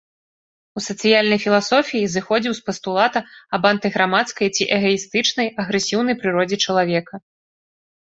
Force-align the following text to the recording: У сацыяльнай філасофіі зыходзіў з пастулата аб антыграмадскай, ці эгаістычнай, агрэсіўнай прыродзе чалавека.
У 0.79 0.81
сацыяльнай 0.85 1.39
філасофіі 1.43 2.07
зыходзіў 2.15 2.53
з 2.61 2.65
пастулата 2.71 3.19
аб 3.59 3.63
антыграмадскай, 3.75 4.47
ці 4.55 4.63
эгаістычнай, 4.79 5.47
агрэсіўнай 5.61 6.15
прыродзе 6.27 6.57
чалавека. 6.67 7.27